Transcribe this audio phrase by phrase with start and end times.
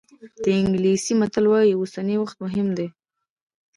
[0.59, 2.87] انګلیسي متل وایي اوسنی وخت مهم دی.